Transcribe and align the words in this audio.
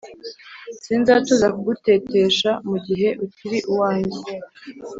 Sinzatuza 0.83 1.47
kugutetesha 1.55 2.49
mu 2.69 2.77
gihe 2.87 3.09
ukiri 3.25 3.59
uwanjye 3.71 4.21